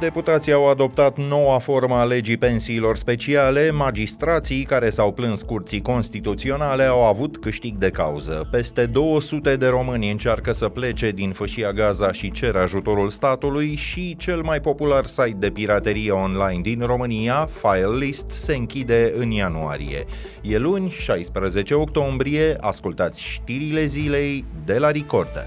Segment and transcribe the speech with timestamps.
[0.00, 6.82] Deputații au adoptat noua formă a legii pensiilor speciale, magistrații care s-au plâns curții constituționale
[6.82, 8.48] au avut câștig de cauză.
[8.50, 14.16] Peste 200 de români încearcă să plece din fâșia Gaza și cer ajutorul statului și
[14.16, 20.04] cel mai popular site de piraterie online din România, FileList, se închide în ianuarie.
[20.42, 25.46] E luni, 16 octombrie, ascultați știrile zilei de la Recorder.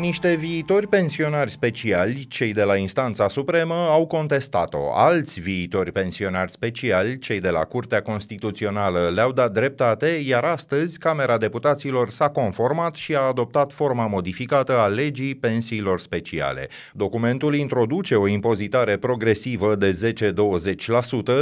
[0.00, 4.94] Niște viitori pensionari speciali, cei de la instanța supremă, au contestat-o.
[4.94, 11.38] Alți viitori pensionari speciali, cei de la Curtea Constituțională, le-au dat dreptate, iar astăzi Camera
[11.38, 16.68] Deputaților s-a conformat și a adoptat forma modificată a legii pensiilor speciale.
[16.92, 20.14] Documentul introduce o impozitare progresivă de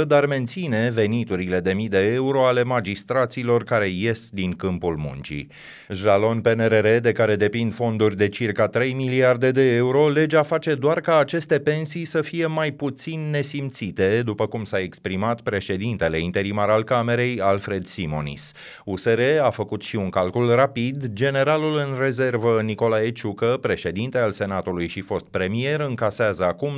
[0.01, 5.47] 10-20%, dar menține veniturile de mii de euro ale magistraților care ies din câmpul muncii.
[5.89, 10.75] Jalon PNRR, de care depind fonduri de circa circa 3 miliarde de euro, legea face
[10.75, 16.69] doar ca aceste pensii să fie mai puțin nesimțite, după cum s-a exprimat președintele interimar
[16.69, 18.51] al Camerei, Alfred Simonis.
[18.85, 21.05] USR a făcut și un calcul rapid.
[21.13, 26.71] Generalul în rezervă Nicolae Ciucă, președinte al Senatului și fost premier, încasează acum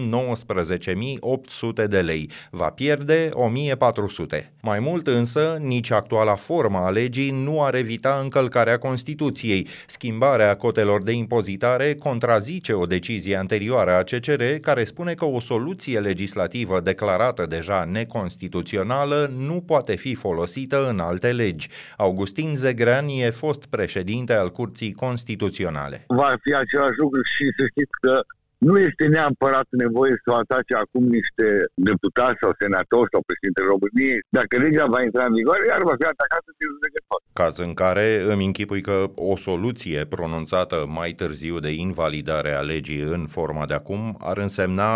[1.83, 2.29] 19.800 de lei.
[2.49, 4.49] Va pierde 1.400.
[4.61, 9.67] Mai mult însă, nici actuala formă a legii nu ar evita încălcarea Constituției.
[9.87, 15.39] Schimbarea cotelor de impozit impozitare contrazice o decizie anterioară a CCR care spune că o
[15.39, 21.69] soluție legislativă declarată deja neconstituțională nu poate fi folosită în alte legi.
[21.97, 26.03] Augustin Zegrean e fost președinte al Curții Constituționale.
[26.07, 28.21] Va fi același lucru și să știți că
[28.67, 31.45] nu este neapărat nevoie să o atace acum niște
[31.89, 34.19] deputați sau senatori sau președintele României.
[34.39, 37.19] Dacă legea va intra în vigoare, iar va fi atacată de judecător.
[37.41, 38.97] Caz în care îmi închipui că
[39.31, 44.01] o soluție pronunțată mai târziu de invalidare a legii în forma de acum
[44.31, 44.89] ar însemna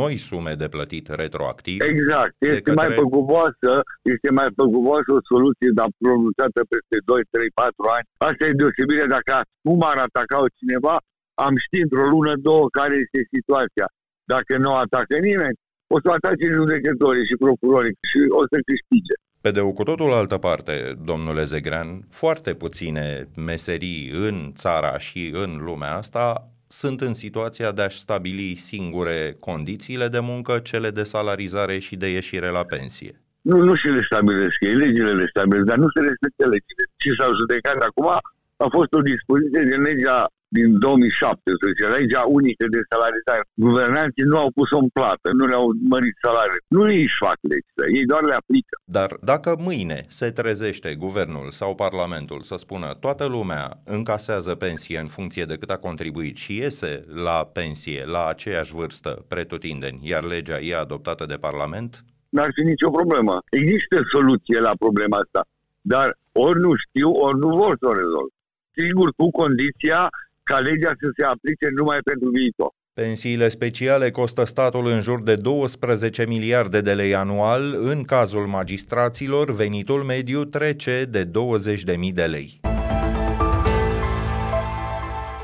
[0.00, 1.78] noi sume de plătit retroactiv.
[1.92, 2.34] Exact.
[2.38, 2.86] Este către...
[2.86, 3.70] mai păguboasă,
[4.14, 8.06] este mai păguboasă o soluție, dar pronunțată peste 2, 3, 4 ani.
[8.28, 10.96] Asta e deosebire dacă acum ar ataca o cineva,
[11.46, 13.86] am ști într-o lună, două, care este situația.
[14.34, 15.56] Dacă nu atacă nimeni,
[15.94, 19.14] o să atace judecătorii și procurorii și o să câștige.
[19.40, 20.74] Pe de o cu totul altă parte,
[21.10, 26.24] domnule Zegrean, foarte puține meserii în țara și în lumea asta
[26.66, 32.08] sunt în situația de a-și stabili singure condițiile de muncă, cele de salarizare și de
[32.08, 33.20] ieșire la pensie.
[33.40, 36.84] Nu, nu și le stabilesc ei, legile le stabilesc, dar nu se respectă legile.
[36.96, 38.08] Ce s-au judecat acum
[38.64, 43.42] a fost o dispoziție din legea din 2017, legea unică de salarizare.
[43.54, 46.64] Guvernanții nu au pus-o în plată, nu le-au mărit salariile.
[46.68, 48.74] Nu ei își fac legile, ei doar le aplică.
[48.84, 55.06] Dar dacă mâine se trezește guvernul sau parlamentul să spună toată lumea încasează pensie în
[55.06, 60.58] funcție de cât a contribuit și iese la pensie la aceeași vârstă pretutindeni, iar legea
[60.60, 63.42] e adoptată de parlament, n-ar fi nicio problemă.
[63.50, 65.44] Există soluție la problema asta,
[65.80, 68.30] dar ori nu știu, ori nu vor să o rezolv.
[68.76, 70.08] Sigur, cu condiția
[70.50, 72.70] ca legea să se aplice numai pentru viitor.
[72.94, 79.54] Pensiile speciale costă statul în jur de 12 miliarde de lei anual, în cazul magistraților
[79.54, 82.60] venitul mediu trece de 20.000 de lei.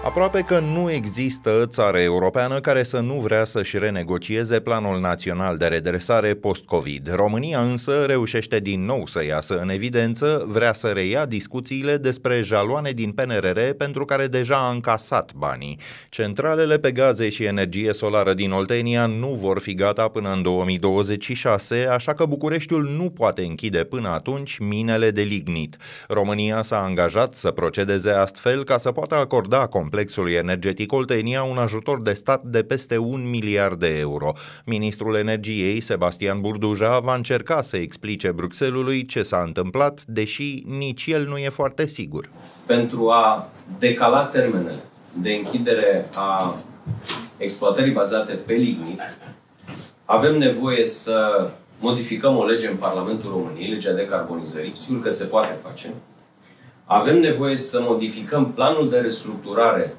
[0.04, 5.66] Aproape că nu există țară europeană care să nu vrea să-și renegocieze planul național de
[5.66, 7.14] redresare post-COVID.
[7.14, 12.90] România însă reușește din nou să iasă în evidență, vrea să reia discuțiile despre jaloane
[12.90, 15.78] din PNRR pentru care deja a încasat banii.
[16.08, 21.86] Centralele pe gaze și energie solară din Oltenia nu vor fi gata până în 2026,
[21.90, 25.76] așa că Bucureștiul nu poate închide până atunci minele de lignit.
[26.08, 31.58] România s-a angajat să procedeze astfel ca să poată acorda complet complexului energetic Oltenia un
[31.58, 34.32] ajutor de stat de peste un miliard de euro.
[34.64, 41.26] Ministrul Energiei, Sebastian Burduja, va încerca să explice Bruxelului ce s-a întâmplat, deși nici el
[41.26, 42.28] nu e foarte sigur.
[42.66, 43.48] Pentru a
[43.78, 44.82] decala termenele
[45.22, 46.56] de închidere a
[47.36, 49.00] exploatării bazate pe lignit,
[50.04, 51.48] avem nevoie să
[51.80, 55.94] modificăm o lege în Parlamentul României, legea decarbonizării, sigur că se poate face,
[56.84, 59.96] avem nevoie să modificăm planul de restructurare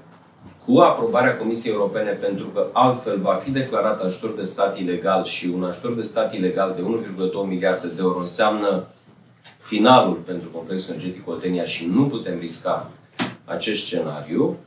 [0.66, 5.52] cu aprobarea Comisiei Europene, pentru că altfel va fi declarat ajutor de stat ilegal și
[5.56, 8.84] un ajutor de stat ilegal de 1,2 miliarde de euro înseamnă
[9.60, 12.90] finalul pentru complexul energetic Oltenia și nu putem risca
[13.46, 14.58] acest scenariu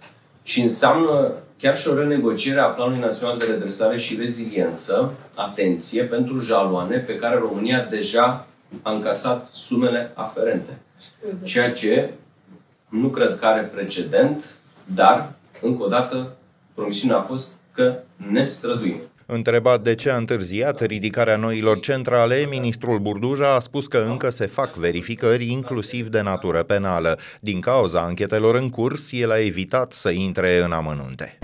[0.42, 6.38] și înseamnă chiar și o renegociere a Planului Național de Redresare și Reziliență, atenție, pentru
[6.38, 8.46] jaloane pe care România deja
[8.82, 10.78] a încasat sumele aferente.
[11.42, 12.10] Ceea ce
[12.88, 14.54] nu cred că are precedent,
[14.84, 16.36] dar, încă o dată,
[16.74, 17.98] promisiunea a fost că
[18.30, 19.00] ne străduim.
[19.26, 24.46] Întrebat de ce a întârziat ridicarea noilor centrale, ministrul Burduja a spus că încă se
[24.46, 27.18] fac verificări, inclusiv de natură penală.
[27.40, 31.38] Din cauza anchetelor în curs, el a evitat să intre în amănunte.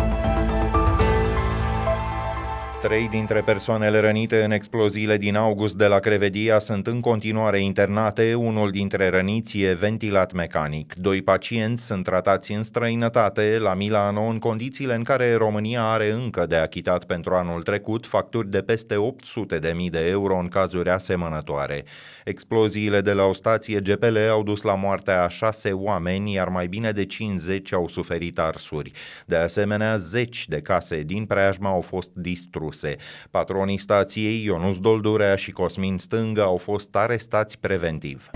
[2.84, 8.34] Trei dintre persoanele rănite în exploziile din august de la Crevedia sunt în continuare internate,
[8.34, 10.94] unul dintre răniți e ventilat mecanic.
[10.94, 16.46] Doi pacienți sunt tratați în străinătate, la Milano, în condițiile în care România are încă
[16.46, 20.90] de achitat pentru anul trecut facturi de peste 800 de mii de euro în cazuri
[20.90, 21.84] asemănătoare.
[22.24, 26.66] Exploziile de la o stație GPL au dus la moartea a șase oameni, iar mai
[26.66, 28.92] bine de 50 au suferit arsuri.
[29.26, 32.96] De asemenea, zeci de case din preajma au fost distruse produse.
[33.30, 38.30] Patronii stației Ionus Doldurea și Cosmin Stângă au fost arestați preventiv.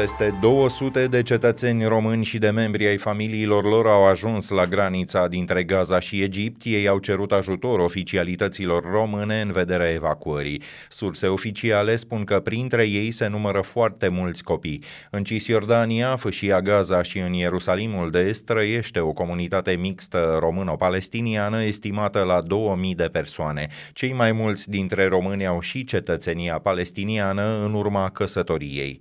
[0.00, 5.28] Peste 200 de cetățeni români și de membri ai familiilor lor au ajuns la granița
[5.28, 6.62] dintre Gaza și Egipt.
[6.64, 10.62] Ei au cerut ajutor oficialităților române în vederea evacuării.
[10.88, 14.82] Surse oficiale spun că printre ei se numără foarte mulți copii.
[15.10, 22.22] În Cisjordania, fâșia Gaza și în Ierusalimul de Est trăiește o comunitate mixtă româno-palestiniană estimată
[22.22, 23.68] la 2000 de persoane.
[23.92, 29.00] Cei mai mulți dintre români au și cetățenia palestiniană în urma căsătoriei.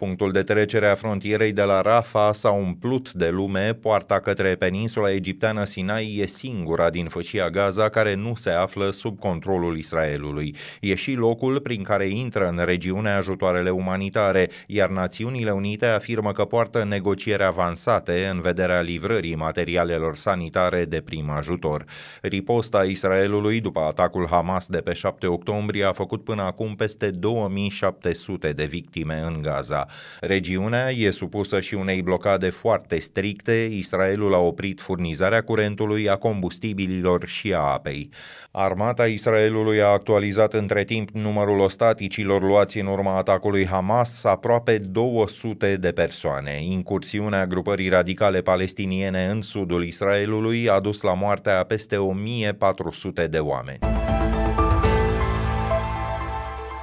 [0.00, 5.12] Punctul de trecere a frontierei de la Rafa s-a umplut de lume, poarta către peninsula
[5.12, 10.56] egipteană Sinai e singura din fășia Gaza care nu se află sub controlul Israelului.
[10.80, 16.44] E și locul prin care intră în regiune ajutoarele umanitare, iar Națiunile Unite afirmă că
[16.44, 21.84] poartă negocieri avansate în vederea livrării materialelor sanitare de prim ajutor.
[22.22, 28.52] Riposta Israelului după atacul Hamas de pe 7 octombrie a făcut până acum peste 2700
[28.52, 29.86] de victime în Gaza.
[30.20, 37.26] Regiunea e supusă și unei blocade foarte stricte, Israelul a oprit furnizarea curentului, a combustibililor
[37.26, 38.10] și a apei.
[38.50, 45.76] Armata Israelului a actualizat între timp numărul ostaticilor luați în urma atacului Hamas, aproape 200
[45.76, 46.62] de persoane.
[46.62, 53.38] Incursiunea grupării radicale palestiniene în sudul Israelului a dus la moartea a peste 1400 de
[53.38, 53.99] oameni.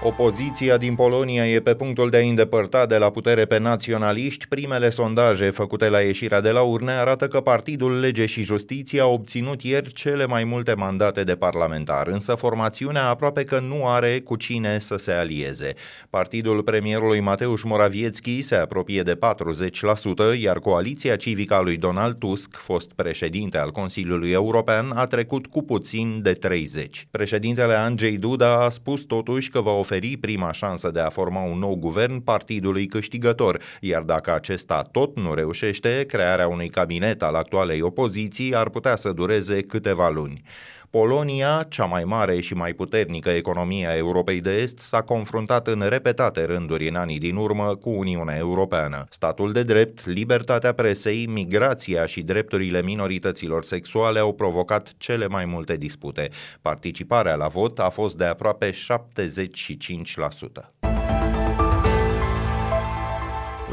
[0.07, 4.47] Opoziția din Polonia e pe punctul de a îndepărta de la putere pe naționaliști.
[4.47, 9.05] Primele sondaje făcute la ieșirea de la urne arată că Partidul Lege și Justiție a
[9.05, 14.35] obținut ieri cele mai multe mandate de parlamentar, însă formațiunea aproape că nu are cu
[14.35, 15.73] cine să se alieze.
[16.09, 19.17] Partidul premierului Mateusz Morawiecki se apropie de
[20.35, 25.47] 40%, iar coaliția civică a lui Donald Tusk, fost președinte al Consiliului European, a trecut
[25.47, 27.07] cu puțin de 30.
[27.11, 31.59] Președintele Andrzej Duda a spus totuși că va oferi prima șansă de a forma un
[31.59, 37.81] nou guvern partidului câștigător, iar dacă acesta tot nu reușește, crearea unui cabinet al actualei
[37.81, 40.41] opoziții ar putea să dureze câteva luni.
[40.97, 45.83] Polonia, cea mai mare și mai puternică economie a Europei de Est, s-a confruntat în
[45.89, 49.05] repetate rânduri în anii din urmă cu Uniunea Europeană.
[49.09, 55.75] Statul de drept, libertatea presei, migrația și drepturile minorităților sexuale au provocat cele mai multe
[55.75, 56.29] dispute.
[56.61, 60.96] Participarea la vot a fost de aproape 75%.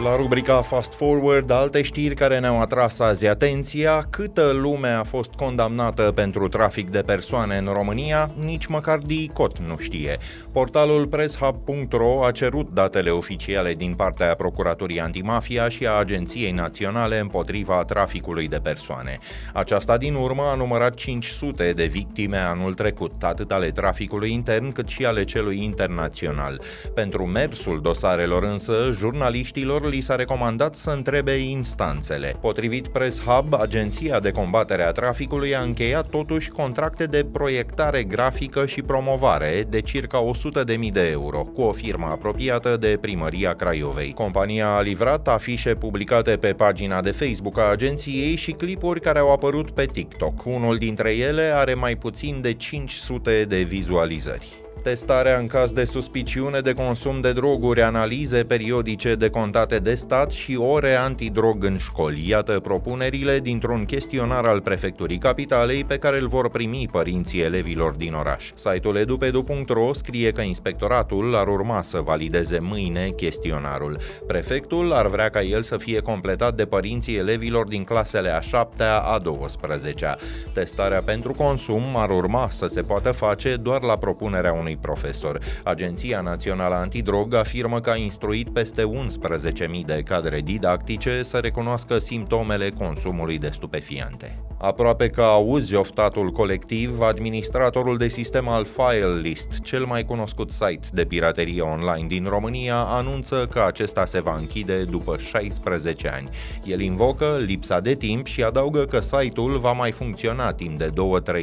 [0.02, 5.30] La rubrica Fast Forward, alte știri care ne-au atras azi atenția, câtă lume a fost
[5.32, 10.18] condamnată pentru trafic de persoane în România, nici măcar DICOT nu știe.
[10.52, 17.84] Portalul presshub.ro a cerut datele oficiale din partea Procuraturii Antimafia și a Agenției Naționale împotriva
[17.84, 19.18] traficului de persoane.
[19.52, 24.88] Aceasta din urmă a numărat 500 de victime anul trecut, atât ale traficului intern cât
[24.88, 26.60] și ale celui internațional.
[26.94, 32.36] Pentru mersul dosarelor însă, jurnaliștilor li s-a recomandat să întrebe instanțele.
[32.40, 38.66] Potrivit Press Hub, Agenția de Combatere a Traficului a încheiat totuși contracte de proiectare grafică
[38.66, 40.24] și promovare de circa
[40.66, 44.12] 100.000 de euro cu o firmă apropiată de primăria Craiovei.
[44.12, 49.32] Compania a livrat afișe publicate pe pagina de Facebook a agenției și clipuri care au
[49.32, 50.44] apărut pe TikTok.
[50.44, 56.60] Unul dintre ele are mai puțin de 500 de vizualizări testarea în caz de suspiciune
[56.60, 62.28] de consum de droguri, analize periodice decontate de stat și ore antidrog în școli.
[62.28, 68.12] Iată propunerile dintr-un chestionar al Prefecturii Capitalei pe care îl vor primi părinții elevilor din
[68.12, 68.50] oraș.
[68.54, 73.96] Site-ul edupedu.ro scrie că inspectoratul ar urma să valideze mâine chestionarul.
[74.26, 78.98] Prefectul ar vrea ca el să fie completat de părinții elevilor din clasele a 7-a,
[78.98, 80.16] a 12-a.
[80.52, 85.40] Testarea pentru consum ar urma să se poată face doar la propunerea unui unui profesor.
[85.64, 92.70] Agenția Națională Antidrog afirmă că a instruit peste 11.000 de cadre didactice să recunoască simptomele
[92.70, 94.38] consumului de stupefiante.
[94.64, 101.04] Aproape că auzi oftatul colectiv, administratorul de sistem al FileList, cel mai cunoscut site de
[101.04, 106.28] piraterie online din România, anunță că acesta se va închide după 16 ani.
[106.64, 110.92] El invocă lipsa de timp și adaugă că site-ul va mai funcționa timp de 2-3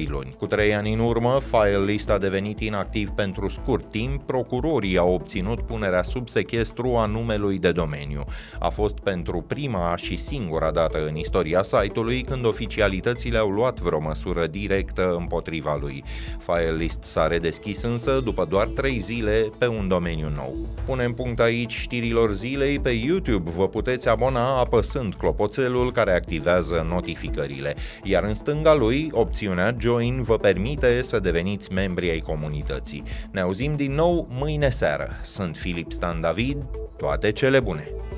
[0.08, 0.36] luni.
[0.38, 5.62] Cu 3 ani în urmă, FileList a devenit inactiv pentru scurt timp, procurorii au obținut
[5.62, 8.26] punerea sub sechestru a numelui de domeniu.
[8.60, 13.80] A fost pentru prima și singura dată în istoria site-ului când oficialitățile autoritățile au luat
[13.80, 16.04] vreo măsură directă împotriva lui.
[16.40, 20.56] Filelist s-a redeschis însă după doar 3 zile pe un domeniu nou.
[20.86, 23.50] Punem punct aici știrilor zilei pe YouTube.
[23.50, 30.38] Vă puteți abona apăsând clopoțelul care activează notificările, iar în stânga lui, opțiunea Join vă
[30.38, 33.04] permite să deveniți membri ai comunității.
[33.32, 35.10] Ne auzim din nou mâine seară.
[35.24, 36.58] Sunt Filip Stan David,
[36.98, 38.11] toate cele bune!